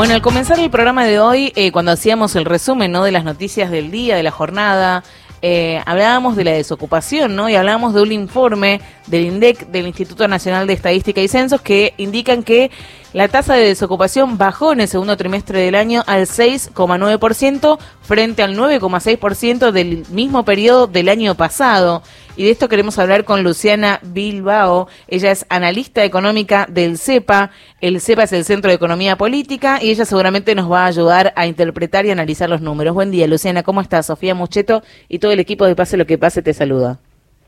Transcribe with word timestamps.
Bueno, 0.00 0.14
al 0.14 0.22
comenzar 0.22 0.58
el 0.58 0.70
programa 0.70 1.04
de 1.04 1.20
hoy, 1.20 1.52
eh, 1.56 1.72
cuando 1.72 1.92
hacíamos 1.92 2.34
el 2.34 2.46
resumen 2.46 2.90
¿no? 2.90 3.04
de 3.04 3.12
las 3.12 3.22
noticias 3.22 3.70
del 3.70 3.90
día, 3.90 4.16
de 4.16 4.22
la 4.22 4.30
jornada, 4.30 5.04
eh, 5.42 5.82
hablábamos 5.84 6.36
de 6.36 6.44
la 6.44 6.52
desocupación, 6.52 7.36
¿no? 7.36 7.50
Y 7.50 7.54
hablábamos 7.54 7.92
de 7.92 8.00
un 8.00 8.10
informe 8.10 8.80
del 9.08 9.26
INDEC, 9.26 9.66
del 9.66 9.86
Instituto 9.86 10.26
Nacional 10.26 10.66
de 10.66 10.72
Estadística 10.72 11.20
y 11.20 11.28
Censos, 11.28 11.60
que 11.60 11.92
indican 11.98 12.44
que 12.44 12.70
la 13.12 13.26
tasa 13.26 13.54
de 13.54 13.64
desocupación 13.64 14.38
bajó 14.38 14.72
en 14.72 14.82
el 14.82 14.88
segundo 14.88 15.16
trimestre 15.16 15.58
del 15.60 15.74
año 15.74 16.04
al 16.06 16.26
6,9% 16.26 17.78
frente 18.02 18.42
al 18.44 18.56
9,6% 18.56 19.72
del 19.72 20.04
mismo 20.10 20.44
periodo 20.44 20.86
del 20.86 21.08
año 21.08 21.34
pasado. 21.34 22.02
Y 22.36 22.44
de 22.44 22.50
esto 22.52 22.68
queremos 22.68 23.00
hablar 23.00 23.24
con 23.24 23.42
Luciana 23.42 23.98
Bilbao. 24.02 24.86
Ella 25.08 25.32
es 25.32 25.44
analista 25.48 26.04
económica 26.04 26.66
del 26.70 26.98
CEPA. 26.98 27.50
El 27.80 28.00
CEPA 28.00 28.22
es 28.22 28.32
el 28.32 28.44
Centro 28.44 28.68
de 28.70 28.76
Economía 28.76 29.16
Política 29.16 29.80
y 29.82 29.90
ella 29.90 30.04
seguramente 30.04 30.54
nos 30.54 30.70
va 30.70 30.84
a 30.84 30.86
ayudar 30.86 31.32
a 31.34 31.48
interpretar 31.48 32.06
y 32.06 32.12
analizar 32.12 32.48
los 32.48 32.60
números. 32.60 32.94
Buen 32.94 33.10
día, 33.10 33.26
Luciana. 33.26 33.64
¿Cómo 33.64 33.80
estás? 33.80 34.06
Sofía 34.06 34.36
Mucheto 34.36 34.84
y 35.08 35.18
todo 35.18 35.32
el 35.32 35.40
equipo 35.40 35.66
de 35.66 35.74
Pase 35.74 35.96
lo 35.96 36.06
que 36.06 36.16
pase 36.16 36.42
te 36.42 36.54
saluda. 36.54 37.00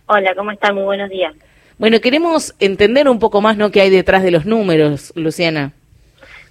Hola, 0.07 0.35
¿cómo 0.35 0.51
están? 0.51 0.75
Muy 0.75 0.85
buenos 0.85 1.09
días. 1.09 1.33
Bueno, 1.83 1.99
queremos 2.01 2.55
entender 2.61 3.09
un 3.09 3.19
poco 3.19 3.41
más, 3.41 3.57
¿no?, 3.57 3.73
qué 3.73 3.81
hay 3.81 3.91
detrás 3.91 4.23
de 4.23 4.31
los 4.31 4.47
números, 4.47 5.13
Luciana. 5.17 5.73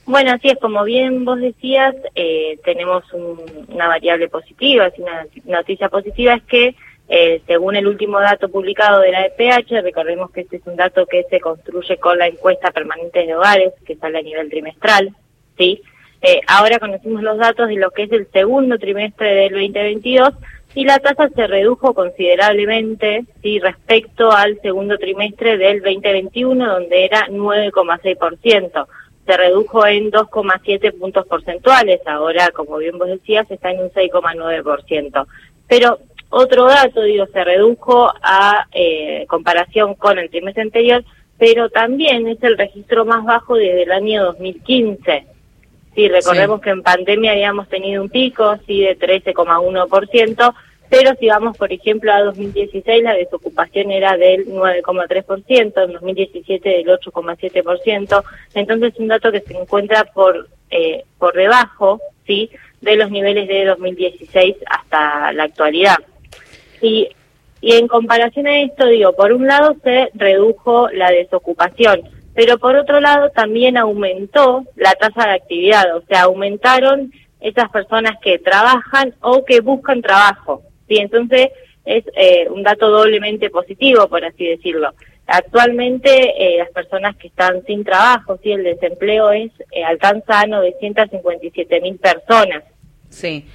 Bueno, 0.06 0.32
así 0.32 0.50
es, 0.50 0.58
como 0.60 0.84
bien 0.84 1.24
vos 1.24 1.40
decías, 1.40 1.96
eh, 2.16 2.60
tenemos 2.66 3.06
una 3.14 3.88
variable 3.88 4.28
positiva, 4.28 4.88
es 4.88 5.00
una 5.00 5.26
noticia 5.46 5.88
positiva 5.88 6.34
es 6.34 6.44
que 6.44 6.76
eh, 7.08 7.42
según 7.48 7.78
el 7.78 7.88
último 7.88 8.20
dato 8.20 8.50
publicado 8.50 9.00
de 9.00 9.12
la 9.14 9.26
EPH, 9.26 9.82
recordemos 9.82 10.32
que 10.32 10.42
este 10.42 10.58
es 10.58 10.68
un 10.68 10.76
dato 10.76 11.06
que 11.06 11.24
se 11.30 11.40
construye 11.40 11.96
con 11.96 12.18
la 12.18 12.28
encuesta 12.28 12.72
permanente 12.72 13.26
de 13.26 13.34
hogares, 13.34 13.72
que 13.86 13.96
sale 13.96 14.20
a 14.20 14.24
nivel 14.24 14.50
trimestral, 14.50 15.16
¿sí? 15.58 15.82
Eh, 16.22 16.42
ahora 16.46 16.78
conocimos 16.78 17.24
los 17.24 17.38
datos 17.38 17.70
de 17.70 17.78
lo 17.78 17.92
que 17.92 18.04
es 18.04 18.12
el 18.12 18.28
segundo 18.34 18.78
trimestre 18.78 19.34
del 19.34 19.54
2022 19.54 20.34
y 20.74 20.86
la 20.86 21.00
tasa 21.00 21.30
se 21.30 21.48
redujo 21.48 21.94
considerablemente 21.94 23.26
sí 23.42 23.60
respecto 23.60 24.32
al 24.32 24.60
segundo 24.62 24.98
trimestre 24.98 25.58
del 25.58 25.82
2021 25.82 26.74
donde 26.74 27.06
era 27.06 27.28
9,6%. 27.28 28.88
Se 29.26 29.38
redujo 29.38 29.86
en 29.86 30.12
2,7 30.12 30.98
puntos 30.98 31.28
porcentuales, 31.28 32.02
ahora 32.08 32.50
como 32.52 32.78
bien 32.78 32.98
vos 32.98 33.08
decías 33.08 33.50
está 33.52 33.72
en 33.72 33.82
un 33.82 33.90
6,9%. 33.92 35.28
Pero 35.68 36.00
otro 36.30 36.66
dato, 36.66 37.02
digo, 37.02 37.26
se 37.28 37.44
redujo 37.44 38.12
a 38.22 38.66
eh, 38.72 39.26
comparación 39.28 39.96
con 39.96 40.18
el 40.18 40.30
trimestre 40.30 40.64
anterior, 40.64 41.04
pero 41.38 41.70
también 41.70 42.28
es 42.28 42.42
el 42.44 42.58
registro 42.58 43.04
más 43.04 43.26
bajo 43.26 43.56
desde 43.56 43.84
el 43.84 43.92
año 43.92 44.24
2015. 44.26 45.26
Sí, 45.96 46.08
recordemos 46.08 46.62
que 46.62 46.70
en 46.70 46.84
pandemia 46.84 47.32
habíamos 47.32 47.68
tenido 47.68 48.02
un 48.02 48.10
pico, 48.10 48.58
sí, 48.66 48.82
de 48.82 48.98
13,1%, 48.98 50.54
pero 50.90 51.16
si 51.20 51.28
vamos, 51.28 51.58
por 51.58 51.72
ejemplo, 51.72 52.14
a 52.14 52.22
2016, 52.22 53.04
la 53.04 53.14
desocupación 53.14 53.92
era 53.92 54.18
del 54.18 54.46
9,3%, 54.46 55.84
en 55.84 55.94
2017 55.94 56.70
del 56.70 56.88
8,7%, 56.88 58.24
entonces 58.54 58.94
un 59.00 59.08
dato 59.08 59.32
que 59.32 59.42
se 59.42 59.58
encuentra 59.58 60.06
por, 60.06 60.48
eh, 60.70 61.04
por 61.18 61.34
debajo, 61.34 62.02
sí, 62.26 62.50
de 62.82 62.96
los 62.96 63.12
niveles 63.12 63.48
de 63.48 63.66
2016 63.66 64.56
hasta 64.66 65.32
la 65.34 65.44
actualidad. 65.44 65.98
Y, 66.82 67.10
y 67.62 67.74
en 67.74 67.88
comparación 67.88 68.48
a 68.48 68.62
esto, 68.62 68.88
digo, 68.88 69.14
por 69.14 69.32
un 69.34 69.48
lado 69.48 69.76
se 69.84 70.10
redujo 70.14 70.90
la 70.90 71.12
desocupación, 71.12 72.02
pero 72.34 72.58
por 72.58 72.76
otro 72.76 73.00
lado 73.00 73.30
también 73.30 73.78
aumentó 73.78 74.66
la 74.76 74.94
tasa 74.94 75.28
de 75.28 75.36
actividad, 75.36 75.96
o 75.96 76.04
sea, 76.08 76.24
aumentaron 76.24 77.12
esas 77.42 77.70
personas 77.70 78.18
que 78.22 78.40
trabajan 78.40 79.16
o 79.22 79.44
que 79.44 79.60
buscan 79.62 80.02
trabajo. 80.02 80.62
¿sí? 80.88 80.98
Entonces 80.98 81.50
es 81.84 82.04
eh, 82.16 82.48
un 82.50 82.64
dato 82.64 82.90
doblemente 82.90 83.50
positivo, 83.50 84.08
por 84.08 84.24
así 84.24 84.46
decirlo. 84.46 84.94
Actualmente 85.28 86.10
eh, 86.38 86.58
las 86.58 86.70
personas 86.72 87.16
que 87.16 87.28
están 87.28 87.64
sin 87.66 87.84
trabajo, 87.84 88.40
¿sí? 88.44 88.52
el 88.52 88.64
desempleo 88.64 89.32
es 89.32 89.52
eh, 89.72 89.84
alcanza 89.84 90.42
a 90.42 90.48
957 90.48 91.82
mil 91.82 91.98
personas. 91.98 92.64
Sí. 93.10 93.46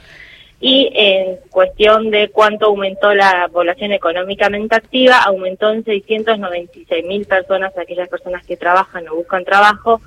Y 0.59 0.91
en 0.95 1.37
cuestión 1.51 2.11
de 2.11 2.31
cuánto 2.31 2.67
aumentó 2.67 3.15
la 3.15 3.49
población 3.53 3.93
económicamente 3.93 4.75
activa, 4.75 5.19
aumentó 5.19 5.71
en 5.71 5.85
696 5.85 7.05
mil 7.07 7.27
personas 7.27 7.77
aquellas 7.77 8.09
personas 8.09 8.47
que 8.47 8.57
trabajan 8.57 9.07
o 9.09 9.17
buscan 9.17 9.45
trabajo, 9.45 10.01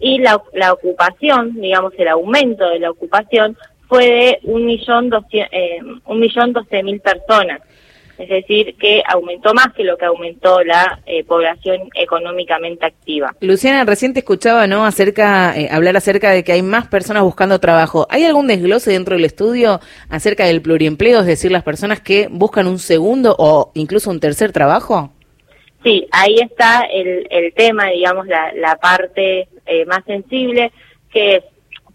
y 0.00 0.18
la, 0.18 0.42
la 0.54 0.72
ocupación, 0.72 1.54
digamos, 1.54 1.92
el 1.96 2.08
aumento 2.08 2.68
de 2.68 2.80
la 2.80 2.90
ocupación 2.90 3.56
fue 3.88 4.06
de 4.06 4.38
un 4.44 4.66
millón, 4.66 5.10
eh, 5.32 5.80
doce 6.52 6.82
mil 6.82 7.00
personas 7.00 7.60
es 8.18 8.28
decir, 8.28 8.76
que 8.76 9.02
aumentó 9.06 9.54
más 9.54 9.72
que 9.74 9.84
lo 9.84 9.96
que 9.96 10.04
aumentó 10.04 10.62
la 10.62 11.00
eh, 11.06 11.24
población 11.24 11.88
económicamente 11.94 12.86
activa. 12.86 13.34
Luciana, 13.40 13.84
recién 13.84 14.12
te 14.12 14.20
escuchaba 14.20 14.66
¿no? 14.66 14.84
acerca, 14.84 15.56
eh, 15.56 15.68
hablar 15.70 15.96
acerca 15.96 16.30
de 16.30 16.44
que 16.44 16.52
hay 16.52 16.62
más 16.62 16.86
personas 16.88 17.22
buscando 17.22 17.58
trabajo. 17.58 18.06
¿Hay 18.10 18.24
algún 18.24 18.46
desglose 18.46 18.92
dentro 18.92 19.16
del 19.16 19.24
estudio 19.24 19.80
acerca 20.08 20.44
del 20.44 20.62
pluriempleo, 20.62 21.20
es 21.20 21.26
decir, 21.26 21.50
las 21.50 21.62
personas 21.62 22.00
que 22.00 22.28
buscan 22.30 22.66
un 22.66 22.78
segundo 22.78 23.34
o 23.38 23.72
incluso 23.74 24.10
un 24.10 24.20
tercer 24.20 24.52
trabajo? 24.52 25.12
Sí, 25.82 26.06
ahí 26.12 26.36
está 26.36 26.82
el, 26.92 27.26
el 27.30 27.52
tema, 27.54 27.88
digamos, 27.88 28.26
la, 28.28 28.52
la 28.54 28.76
parte 28.76 29.48
eh, 29.66 29.84
más 29.86 30.04
sensible, 30.04 30.70
que 31.12 31.36
es, 31.36 31.44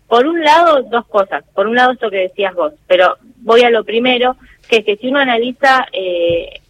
por 0.07 0.25
un 0.25 0.41
lado, 0.41 0.83
dos 0.83 1.05
cosas. 1.07 1.43
Por 1.53 1.67
un 1.67 1.75
lado, 1.75 1.93
esto 1.93 2.09
que 2.09 2.17
decías 2.17 2.53
vos, 2.53 2.73
pero 2.87 3.17
voy 3.37 3.61
a 3.61 3.69
lo 3.69 3.83
primero, 3.83 4.35
que 4.67 4.97
si 4.99 5.07
uno 5.07 5.19
analiza 5.19 5.85
eh, 5.91 6.61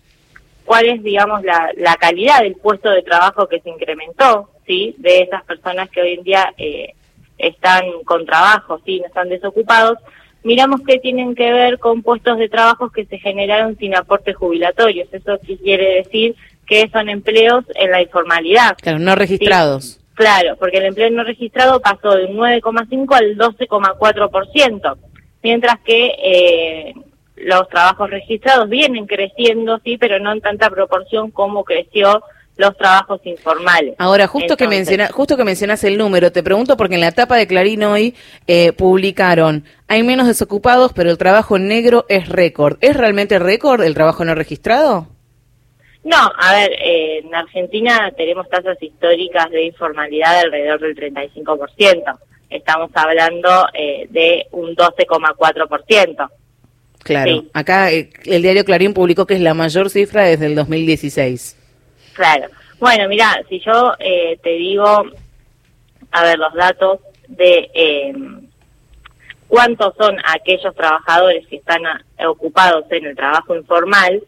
cuál 0.65 0.87
es, 0.87 1.03
digamos, 1.03 1.43
la, 1.43 1.71
la, 1.77 1.95
calidad 1.95 2.41
del 2.41 2.55
puesto 2.55 2.89
de 2.89 3.01
trabajo 3.01 3.47
que 3.47 3.59
se 3.61 3.69
incrementó, 3.69 4.49
¿sí? 4.65 4.95
De 4.97 5.19
esas 5.21 5.43
personas 5.43 5.89
que 5.89 6.01
hoy 6.01 6.13
en 6.13 6.23
día 6.23 6.53
eh, 6.57 6.93
están 7.37 7.85
con 8.05 8.25
trabajo, 8.25 8.79
¿sí? 8.85 8.99
No 8.99 9.07
están 9.07 9.29
desocupados, 9.29 9.97
miramos 10.43 10.81
que 10.81 10.99
tienen 10.99 11.35
que 11.35 11.51
ver 11.51 11.79
con 11.79 12.03
puestos 12.03 12.37
de 12.37 12.49
trabajo 12.49 12.89
que 12.89 13.05
se 13.05 13.17
generaron 13.17 13.77
sin 13.77 13.95
aportes 13.95 14.35
jubilatorios. 14.35 15.07
Eso 15.11 15.39
quiere 15.39 16.03
decir 16.03 16.35
que 16.65 16.89
son 16.89 17.09
empleos 17.09 17.65
en 17.75 17.91
la 17.91 18.01
informalidad. 18.01 18.77
Claro, 18.81 18.99
no 18.99 19.15
registrados. 19.15 19.99
Claro, 20.13 20.57
porque 20.57 20.79
el 20.79 20.85
empleo 20.85 21.11
no 21.11 21.23
registrado 21.23 21.79
pasó 21.79 22.11
del 22.11 22.29
9,5 22.29 23.15
al 23.15 23.37
12,4%, 23.37 24.97
mientras 25.43 25.79
que 25.81 26.15
eh, 26.17 26.93
los 27.37 27.67
trabajos 27.69 28.09
registrados 28.09 28.69
vienen 28.69 29.05
creciendo, 29.05 29.79
sí, 29.83 29.97
pero 29.97 30.19
no 30.19 30.31
en 30.31 30.41
tanta 30.41 30.69
proporción 30.69 31.31
como 31.31 31.63
creció 31.63 32.23
los 32.57 32.75
trabajos 32.75 33.21
informales. 33.23 33.95
Ahora, 33.99 34.27
justo 34.27 34.57
que 34.57 34.67
menciona, 34.67 35.09
justo 35.09 35.37
que 35.37 35.43
mencionas 35.43 35.83
el 35.83 35.97
número, 35.97 36.31
te 36.31 36.43
pregunto 36.43 36.75
porque 36.75 36.95
en 36.95 37.01
la 37.01 37.09
etapa 37.09 37.37
de 37.37 37.47
Clarín 37.47 37.83
hoy 37.83 38.15
eh, 38.47 38.73
publicaron, 38.73 39.63
hay 39.87 40.03
menos 40.03 40.27
desocupados, 40.27 40.91
pero 40.93 41.11
el 41.11 41.17
trabajo 41.17 41.59
negro 41.59 42.05
es 42.09 42.27
récord. 42.27 42.77
¿Es 42.81 42.97
realmente 42.97 43.37
récord 43.39 43.83
el 43.83 43.93
trabajo 43.93 44.25
no 44.25 44.33
registrado? 44.33 45.07
No, 46.03 46.31
a 46.39 46.53
ver, 46.53 46.71
eh, 46.71 47.19
en 47.19 47.35
Argentina 47.35 48.11
tenemos 48.15 48.49
tasas 48.49 48.81
históricas 48.81 49.49
de 49.51 49.65
informalidad 49.65 50.33
de 50.33 50.39
alrededor 50.39 50.79
del 50.79 50.95
35%. 50.95 52.17
Estamos 52.49 52.89
hablando 52.93 53.67
eh, 53.73 54.07
de 54.09 54.47
un 54.51 54.75
12,4%. 54.75 56.29
Claro, 57.07 57.45
acá 57.53 57.89
eh, 57.89 58.09
el 58.25 58.41
diario 58.41 58.65
Clarín 58.65 58.93
publicó 58.93 59.25
que 59.25 59.35
es 59.35 59.39
la 59.39 59.53
mayor 59.53 59.89
cifra 59.89 60.25
desde 60.25 60.47
el 60.47 60.55
2016. 60.55 61.55
Claro. 62.11 62.47
Bueno, 62.81 63.07
mira, 63.07 63.41
si 63.47 63.61
yo 63.61 63.93
eh, 63.97 64.37
te 64.43 64.49
digo, 64.49 65.05
a 66.11 66.23
ver, 66.23 66.37
los 66.37 66.53
datos 66.53 66.99
de 67.29 67.71
eh, 67.73 68.13
cuántos 69.47 69.95
son 69.95 70.17
aquellos 70.25 70.75
trabajadores 70.75 71.47
que 71.47 71.55
están 71.55 71.81
ocupados 72.27 72.83
en 72.91 73.05
el 73.05 73.15
trabajo 73.15 73.55
informal, 73.55 74.21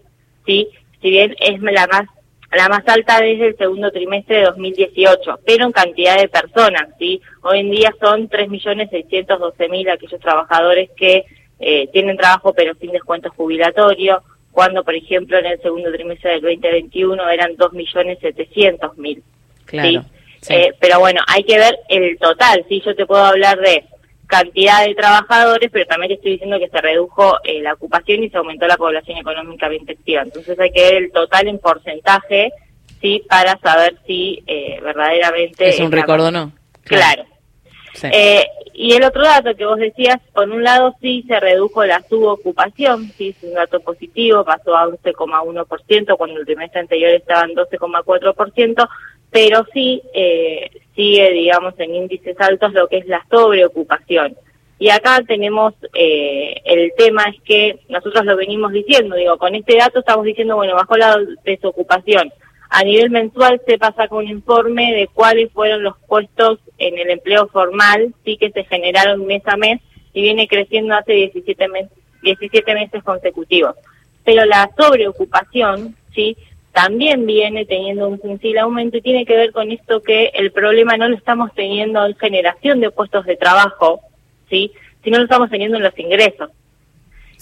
¿sí? 0.46 0.70
Si 1.02 1.10
bien 1.10 1.36
es 1.42 1.62
la 1.62 1.86
más 1.88 2.06
la 2.54 2.70
más 2.70 2.88
alta 2.88 3.20
desde 3.20 3.48
el 3.48 3.58
segundo 3.58 3.92
trimestre 3.92 4.38
de 4.38 4.46
2018, 4.46 5.40
pero 5.46 5.66
en 5.66 5.72
cantidad 5.74 6.18
de 6.18 6.30
personas, 6.30 6.88
¿sí? 6.98 7.22
Hoy 7.42 7.60
en 7.60 7.72
día 7.72 7.94
son 8.00 8.30
3.612.000 8.30 9.92
aquellos 9.92 10.22
trabajadores 10.22 10.90
que 10.96 11.26
eh, 11.60 11.88
tienen 11.92 12.18
trabajo 12.18 12.54
pero 12.54 12.74
sin 12.76 12.92
descuento 12.92 13.30
jubilatorio, 13.32 14.24
cuando 14.52 14.84
por 14.84 14.96
ejemplo 14.96 15.38
en 15.38 15.46
el 15.46 15.62
segundo 15.62 15.92
trimestre 15.92 16.32
del 16.32 16.42
2021 16.42 17.30
eran 17.30 17.56
2.700.000. 17.56 19.22
Claro. 19.66 20.06
¿sí? 20.42 20.54
Eh, 20.54 20.74
pero 20.80 21.00
bueno, 21.00 21.22
hay 21.28 21.44
que 21.44 21.58
ver 21.58 21.78
el 21.90 22.18
total, 22.18 22.66
¿sí? 22.68 22.82
Yo 22.86 22.96
te 22.96 23.06
puedo 23.06 23.24
hablar 23.24 23.60
de 23.60 23.84
cantidad 24.30 24.86
de 24.86 24.94
trabajadores, 24.94 25.70
pero 25.72 25.86
también 25.88 26.10
te 26.10 26.16
estoy 26.16 26.32
diciendo 26.34 26.60
que 26.60 26.70
se 26.70 26.80
redujo 26.80 27.38
eh, 27.44 27.62
la 27.62 27.74
ocupación 27.74 28.24
y 28.24 28.30
se 28.30 28.38
aumentó 28.38 28.68
la 28.68 28.78
población 28.78 29.18
económicamente 29.18 29.94
activa. 29.94 30.22
Entonces 30.22 30.58
hay 30.60 30.72
que 30.72 30.84
ver 30.84 30.96
el 30.96 31.12
total 31.12 31.48
en 31.48 31.58
porcentaje, 31.58 32.52
¿sí? 33.02 33.24
Para 33.28 33.58
saber 33.58 33.98
si 34.06 34.44
eh, 34.46 34.80
verdaderamente... 34.84 35.70
Es 35.70 35.80
un 35.80 35.92
récord 35.92 36.22
o 36.22 36.32
no. 36.32 36.52
Claro. 36.84 37.26
Eh, 38.04 38.46
y 38.74 38.94
el 38.94 39.04
otro 39.04 39.24
dato 39.24 39.56
que 39.56 39.66
vos 39.66 39.78
decías, 39.78 40.20
por 40.34 40.50
un 40.50 40.64
lado 40.64 40.96
sí 41.02 41.24
se 41.28 41.40
redujo 41.40 41.84
la 41.86 42.02
subocupación, 42.08 43.12
sí 43.18 43.36
es 43.38 43.44
un 43.44 43.54
dato 43.54 43.80
positivo, 43.82 44.46
pasó 44.46 44.76
a 44.76 44.88
11,1% 44.88 46.18
cuando 46.18 46.40
el 46.40 46.46
trimestre 46.46 46.80
anterior 46.80 47.12
estaba 47.12 47.44
en 47.44 47.56
12,4%, 47.56 48.90
pero 49.32 49.66
sí 49.74 50.02
eh, 50.14 50.70
sigue, 50.96 51.32
digamos, 51.32 51.74
en 51.80 51.96
índices 51.96 52.40
altos 52.40 52.74
lo 52.74 52.88
que 52.88 53.00
es 53.00 53.08
la 53.08 53.26
sobreocupación. 53.30 54.36
Y 54.80 54.90
acá 54.90 55.20
tenemos 55.28 55.74
eh, 55.94 56.56
el 56.64 56.94
tema 56.98 57.26
es 57.26 57.42
que 57.44 57.80
nosotros 57.90 58.24
lo 58.24 58.38
venimos 58.38 58.72
diciendo, 58.72 59.18
digo, 59.18 59.38
con 59.38 59.54
este 59.54 59.76
dato 59.76 60.00
estamos 60.00 60.24
diciendo, 60.24 60.56
bueno, 60.56 60.76
bajó 60.76 60.96
la 60.96 61.18
desocupación. 61.44 62.32
A 62.70 62.84
nivel 62.84 63.10
mensual 63.10 63.60
se 63.66 63.80
pasa 63.80 64.08
con 64.08 64.26
un 64.26 64.32
informe 64.32 64.94
de 64.94 65.08
cuáles 65.08 65.52
fueron 65.52 65.84
los 65.84 65.98
puestos 66.08 66.60
en 66.78 66.98
el 67.00 67.10
empleo 67.10 67.48
formal, 67.48 68.14
sí 68.24 68.38
que 68.38 68.52
se 68.52 68.64
generaron 68.66 69.26
mes 69.26 69.42
a 69.46 69.58
mes 69.58 69.82
y 70.14 70.22
viene 70.22 70.48
creciendo 70.48 70.94
hace 70.94 71.14
17 71.14 71.68
meses, 71.68 71.92
17 72.22 72.74
meses 72.76 73.04
consecutivos. 73.04 73.76
Pero 74.24 74.46
la 74.46 74.70
sobreocupación, 74.78 75.96
sí, 76.14 76.38
también 76.72 77.26
viene 77.26 77.66
teniendo 77.66 78.08
un 78.08 78.22
sensible 78.22 78.60
aumento 78.60 78.98
y 78.98 79.02
tiene 79.02 79.26
que 79.26 79.36
ver 79.36 79.52
con 79.52 79.72
esto 79.72 80.04
que 80.04 80.32
el 80.36 80.52
problema 80.52 80.96
no 80.96 81.10
lo 81.10 81.16
estamos 81.16 81.54
teniendo 81.56 82.06
en 82.06 82.16
generación 82.16 82.80
de 82.80 82.92
puestos 82.92 83.26
de 83.26 83.36
trabajo, 83.36 84.00
¿sí? 84.50 84.72
sino 85.04 85.18
lo 85.18 85.24
estamos 85.24 85.50
teniendo 85.50 85.78
en 85.78 85.84
los 85.84 85.98
ingresos. 85.98 86.52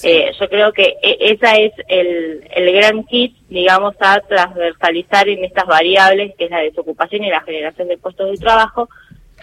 Eh, 0.04 0.32
yo 0.40 0.48
creo 0.48 0.72
que 0.74 0.96
e, 1.02 1.18
esa 1.32 1.56
es 1.56 1.74
el, 1.88 2.48
el 2.52 2.74
gran 2.74 3.04
kit, 3.06 3.36
digamos, 3.50 3.96
a 4.00 4.20
transversalizar 4.22 5.28
en 5.28 5.44
estas 5.44 5.66
variables, 5.66 6.36
que 6.38 6.46
es 6.46 6.52
la 6.52 6.60
desocupación 6.60 7.24
y 7.24 7.30
la 7.30 7.42
generación 7.42 7.88
de 7.88 7.98
puestos 7.98 8.32
de 8.32 8.38
trabajo. 8.38 8.90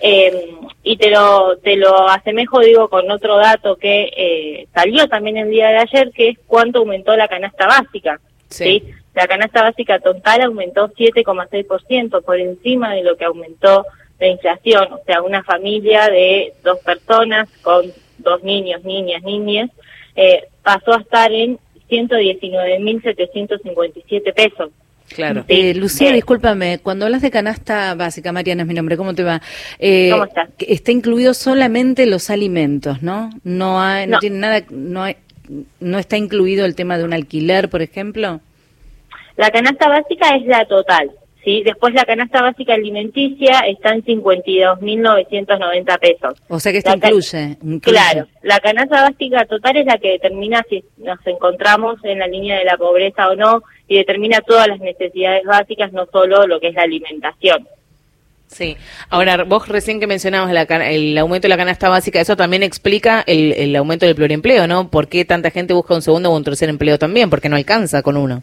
Eh, 0.00 0.54
y 0.82 0.96
te 0.96 1.10
lo, 1.10 1.56
te 1.58 1.76
lo 1.76 2.08
asemejo, 2.08 2.60
digo, 2.60 2.88
con 2.88 3.10
otro 3.10 3.36
dato 3.36 3.76
que 3.76 4.12
eh, 4.16 4.68
salió 4.74 5.08
también 5.08 5.36
el 5.38 5.50
día 5.50 5.68
de 5.68 5.78
ayer, 5.78 6.12
que 6.12 6.30
es 6.30 6.38
cuánto 6.46 6.80
aumentó 6.80 7.16
la 7.16 7.28
canasta 7.28 7.66
básica. 7.66 8.20
¿sí? 8.48 8.84
La 9.14 9.26
canasta 9.26 9.62
básica 9.62 9.98
total 10.00 10.42
aumentó 10.42 10.88
7,6% 10.88 12.22
por 12.22 12.38
encima 12.38 12.94
de 12.94 13.02
lo 13.02 13.16
que 13.16 13.24
aumentó 13.24 13.86
la 14.18 14.26
inflación. 14.26 14.92
O 14.92 15.00
sea, 15.06 15.22
una 15.22 15.42
familia 15.42 16.08
de 16.08 16.52
dos 16.62 16.78
personas 16.80 17.48
con 17.62 17.86
dos 18.18 18.42
niños, 18.42 18.84
niñas, 18.84 19.22
niñas, 19.22 19.70
eh, 20.16 20.44
pasó 20.62 20.94
a 20.94 21.00
estar 21.00 21.30
en 21.32 21.58
119.757 21.90 24.34
pesos. 24.34 24.70
Claro. 25.08 25.44
Eh, 25.48 25.74
Lucía, 25.74 26.12
discúlpame, 26.12 26.78
cuando 26.78 27.04
hablas 27.04 27.22
de 27.22 27.30
canasta 27.30 27.94
básica, 27.94 28.32
Mariana 28.32 28.62
es 28.62 28.68
mi 28.68 28.74
nombre, 28.74 28.96
¿cómo 28.96 29.14
te 29.14 29.22
va? 29.22 29.42
Eh, 29.78 30.08
¿Cómo 30.10 30.24
estás? 30.24 30.48
Está 30.58 30.92
incluido 30.92 31.34
solamente 31.34 32.06
los 32.06 32.30
alimentos, 32.30 33.02
¿no? 33.02 33.30
No, 33.44 33.80
hay, 33.80 34.06
no, 34.06 34.18
tiene 34.18 34.38
nada, 34.38 34.62
no, 34.70 35.02
hay, 35.02 35.16
no 35.78 35.98
está 35.98 36.16
incluido 36.16 36.64
el 36.64 36.74
tema 36.74 36.96
de 36.96 37.04
un 37.04 37.12
alquiler, 37.12 37.68
por 37.68 37.82
ejemplo. 37.82 38.40
La 39.36 39.50
canasta 39.50 39.88
básica 39.88 40.36
es 40.36 40.46
la 40.46 40.64
total, 40.64 41.10
¿sí? 41.44 41.62
Después 41.62 41.94
la 41.94 42.04
canasta 42.04 42.42
básica 42.42 42.74
alimenticia 42.74 43.60
está 43.60 43.90
en 43.90 44.04
52.990 44.04 45.98
pesos. 45.98 46.34
O 46.48 46.58
sea 46.58 46.72
que 46.72 46.78
esto 46.78 46.94
incluye, 46.94 47.56
Claro, 47.80 48.26
la 48.42 48.58
canasta 48.60 49.02
básica 49.02 49.44
total 49.44 49.76
es 49.76 49.86
la 49.86 49.98
que 49.98 50.12
determina 50.12 50.64
si 50.68 50.84
nos 50.98 51.18
encontramos 51.26 51.98
en 52.04 52.18
la 52.18 52.26
línea 52.26 52.58
de 52.58 52.64
la 52.64 52.76
pobreza 52.76 53.28
o 53.28 53.36
no 53.36 53.62
y 53.86 53.98
determina 53.98 54.40
todas 54.40 54.66
las 54.66 54.80
necesidades 54.80 55.44
básicas, 55.44 55.92
no 55.92 56.06
solo 56.10 56.46
lo 56.46 56.58
que 56.58 56.68
es 56.68 56.74
la 56.74 56.82
alimentación. 56.82 57.68
Sí, 58.46 58.76
ahora 59.10 59.42
vos 59.44 59.66
recién 59.68 59.98
que 60.00 60.06
mencionabas 60.06 60.52
el 60.52 61.18
aumento 61.18 61.46
de 61.46 61.48
la 61.48 61.56
canasta 61.56 61.88
básica, 61.88 62.20
eso 62.20 62.36
también 62.36 62.62
explica 62.62 63.24
el, 63.26 63.52
el 63.52 63.74
aumento 63.74 64.06
del 64.06 64.14
pluriempleo, 64.14 64.68
¿no? 64.68 64.90
¿Por 64.90 65.08
qué 65.08 65.24
tanta 65.24 65.50
gente 65.50 65.74
busca 65.74 65.94
un 65.94 66.02
segundo 66.02 66.30
o 66.30 66.36
un 66.36 66.44
tercer 66.44 66.68
empleo 66.68 66.98
también? 66.98 67.30
Porque 67.30 67.48
no 67.48 67.56
alcanza 67.56 68.02
con 68.02 68.16
uno. 68.16 68.42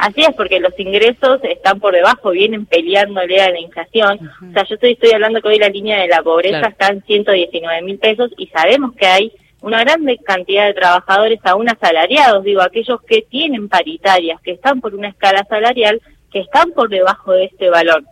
Así 0.00 0.22
es, 0.22 0.34
porque 0.34 0.60
los 0.60 0.72
ingresos 0.78 1.40
están 1.42 1.78
por 1.78 1.94
debajo, 1.94 2.30
vienen 2.30 2.64
peleándole 2.64 3.40
a 3.40 3.50
la 3.50 3.60
inflación. 3.60 4.30
O 4.48 4.52
sea, 4.52 4.64
yo 4.64 4.76
estoy, 4.76 4.92
estoy 4.92 5.12
hablando 5.12 5.42
que 5.42 5.48
hoy 5.48 5.58
la 5.58 5.68
línea 5.68 6.00
de 6.00 6.08
la 6.08 6.22
pobreza 6.22 6.68
está 6.68 6.88
en 6.88 7.02
119 7.02 7.82
mil 7.82 7.98
pesos 7.98 8.30
y 8.38 8.46
sabemos 8.46 8.94
que 8.96 9.06
hay 9.06 9.32
una 9.60 9.80
gran 9.80 10.02
cantidad 10.24 10.66
de 10.66 10.72
trabajadores 10.72 11.38
aún 11.44 11.68
asalariados, 11.68 12.44
digo, 12.44 12.62
aquellos 12.62 13.02
que 13.02 13.20
tienen 13.28 13.68
paritarias, 13.68 14.40
que 14.40 14.52
están 14.52 14.80
por 14.80 14.94
una 14.94 15.08
escala 15.08 15.44
salarial, 15.44 16.00
que 16.32 16.40
están 16.40 16.72
por 16.72 16.88
debajo 16.88 17.32
de 17.32 17.44
este 17.44 17.68
valor. 17.68 18.02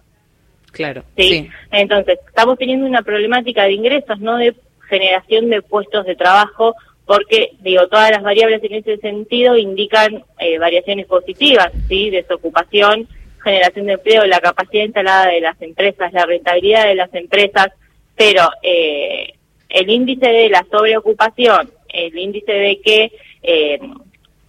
Claro. 0.73 1.03
sí. 1.17 1.49
Entonces, 1.73 2.19
estamos 2.29 2.59
teniendo 2.59 2.85
una 2.85 3.01
problemática 3.01 3.65
de 3.65 3.73
ingresos, 3.73 4.21
no 4.21 4.37
de 4.37 4.55
generación 4.91 5.49
de 5.49 5.63
puestos 5.63 6.05
de 6.05 6.17
trabajo 6.17 6.75
porque, 7.09 7.53
digo, 7.61 7.89
todas 7.89 8.11
las 8.11 8.23
variables 8.23 8.63
en 8.63 8.75
ese 8.75 8.99
sentido 8.99 9.57
indican 9.57 10.23
eh, 10.39 10.59
variaciones 10.59 11.07
positivas, 11.07 11.73
¿sí? 11.89 12.11
Desocupación, 12.11 13.09
generación 13.43 13.87
de 13.87 13.95
empleo, 13.95 14.27
la 14.27 14.41
capacidad 14.41 14.85
instalada 14.85 15.29
de 15.29 15.41
las 15.41 15.61
empresas, 15.63 16.13
la 16.13 16.27
rentabilidad 16.27 16.85
de 16.85 16.95
las 16.97 17.13
empresas, 17.15 17.69
pero 18.15 18.51
eh, 18.63 19.33
el 19.71 19.89
índice 19.89 20.27
de 20.27 20.51
la 20.51 20.67
sobreocupación, 20.71 21.71
el 21.89 22.19
índice 22.19 22.53
de 22.53 22.81
que, 22.83 23.13
eh, 23.43 23.81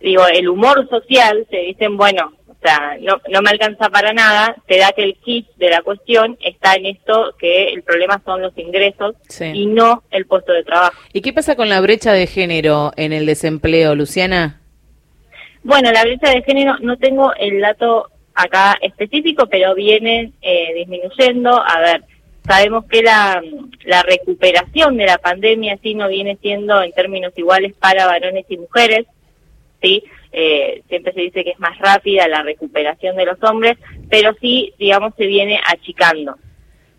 digo, 0.02 0.28
el 0.28 0.50
humor 0.50 0.86
social, 0.90 1.48
se 1.50 1.60
dicen, 1.60 1.96
bueno, 1.96 2.34
sea, 2.62 2.98
no, 3.00 3.22
no 3.30 3.42
me 3.42 3.52
alcanza 3.52 3.90
para 3.90 4.12
nada, 4.12 4.56
te 4.68 4.78
da 4.78 4.92
que 4.92 5.04
el 5.04 5.16
kit 5.16 5.48
de 5.56 5.70
la 5.70 5.82
cuestión 5.82 6.38
está 6.42 6.74
en 6.76 6.88
esto, 6.88 7.34
que 7.40 7.70
el 7.70 7.84
problema 7.84 8.22
son 8.26 8.42
los 8.42 8.58
ingresos 8.58 9.16
y 9.40 9.66
no 9.66 10.04
el 10.12 10.26
puesto 10.26 10.52
de 10.52 10.64
trabajo. 10.64 11.00
¿Y 11.14 11.22
qué 11.22 11.32
pasa 11.32 11.56
con 11.56 11.70
la 11.70 11.80
brecha 11.80 12.12
de 12.12 12.28
género 12.28 12.92
en 12.98 13.14
el 13.14 13.26
desempleo, 13.26 13.96
Luciana? 13.96 14.60
Bueno, 15.64 15.92
la 15.92 16.04
brecha 16.04 16.32
de 16.32 16.42
género, 16.44 16.78
no 16.80 16.98
tengo 16.98 17.34
el 17.36 17.62
dato 17.62 18.10
acá 18.34 18.78
específico, 18.82 19.48
pero 19.48 19.76
viene 19.76 20.32
eh, 20.42 20.74
disminuyendo. 20.76 21.62
A 21.62 21.80
ver, 21.80 22.04
sabemos 22.46 22.86
que 22.86 23.02
la, 23.02 23.42
la 23.86 24.04
recuperación 24.04 24.98
de 24.98 25.06
la 25.06 25.18
pandemia 25.18 25.78
sí 25.82 25.96
no 25.96 26.08
viene 26.08 26.38
siendo 26.42 26.82
en 26.82 26.92
términos 26.92 27.34
iguales 27.36 27.74
para 27.80 28.06
varones 28.06 28.46
y 28.50 28.58
mujeres, 28.58 29.06
¿sí? 29.82 30.04
Eh, 30.32 30.84
siempre 30.88 31.14
se 31.14 31.22
dice 31.22 31.44
que 31.44 31.52
es 31.52 31.60
más 31.60 31.78
rápida 31.80 32.28
la 32.28 32.44
recuperación 32.44 33.16
de 33.16 33.26
los 33.26 33.42
hombres, 33.44 33.78
pero 34.10 34.34
sí, 34.40 34.74
digamos, 34.78 35.14
se 35.18 35.26
viene 35.26 35.60
achicando. 35.66 36.38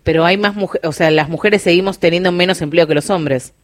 Pero 0.03 0.25
hay 0.25 0.37
más 0.37 0.55
mujeres, 0.55 0.87
o 0.89 0.93
sea, 0.93 1.11
las 1.11 1.29
mujeres 1.29 1.63
seguimos 1.63 2.01
teniendo 2.01 2.33
menos 2.33 2.61
empleo 2.63 2.87
que 2.87 2.95
los 2.95 3.11
hombres. 3.11 3.55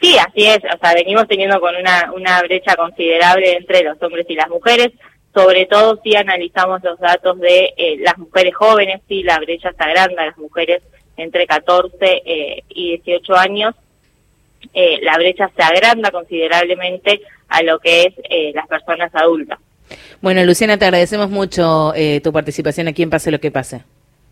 Sí, 0.00 0.16
así 0.18 0.46
es, 0.46 0.58
o 0.58 0.78
sea, 0.78 0.92
venimos 0.94 1.26
teniendo 1.28 1.60
con 1.60 1.74
una, 1.76 2.12
una 2.14 2.42
brecha 2.42 2.76
considerable 2.76 3.56
entre 3.56 3.82
los 3.84 4.02
hombres 4.02 4.26
y 4.28 4.34
las 4.34 4.48
mujeres, 4.48 4.92
sobre 5.34 5.66
todo 5.66 6.00
si 6.02 6.14
analizamos 6.14 6.82
los 6.82 6.98
datos 6.98 7.40
de 7.40 7.72
eh, 7.76 7.96
las 8.00 8.18
mujeres 8.18 8.54
jóvenes, 8.54 9.00
sí, 9.08 9.22
la 9.22 9.38
brecha 9.38 9.70
está 9.70 9.88
grande, 9.88 10.16
las 10.16 10.36
mujeres 10.36 10.82
entre 11.16 11.46
14 11.46 11.96
eh, 12.00 12.62
y 12.68 12.98
18 12.98 13.36
años, 13.36 13.74
eh, 14.72 14.98
la 15.02 15.16
brecha 15.16 15.50
se 15.54 15.62
agranda 15.62 16.10
considerablemente 16.10 17.20
a 17.48 17.62
lo 17.62 17.78
que 17.78 18.04
es 18.04 18.14
eh, 18.30 18.52
las 18.54 18.66
personas 18.66 19.14
adultas. 19.14 19.58
Bueno, 20.20 20.42
Luciana, 20.44 20.78
te 20.78 20.86
agradecemos 20.86 21.30
mucho 21.30 21.92
eh, 21.94 22.20
tu 22.22 22.32
participación 22.32 22.88
aquí 22.88 23.02
en 23.02 23.10
Pase 23.10 23.30
lo 23.30 23.40
que 23.40 23.50
pase. 23.50 23.82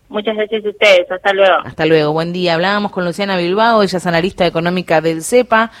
Muchas 0.09 0.35
gracias 0.35 0.65
a 0.65 0.69
ustedes. 0.69 1.11
Hasta 1.11 1.33
luego. 1.33 1.55
Hasta 1.65 1.85
luego. 1.85 2.13
Buen 2.13 2.33
día. 2.33 2.53
Hablábamos 2.53 2.91
con 2.91 3.05
Luciana 3.05 3.37
Bilbao, 3.37 3.81
ella 3.81 3.97
es 3.97 4.05
analista 4.05 4.45
económica 4.45 5.01
del 5.01 5.23
CEPA. 5.23 5.71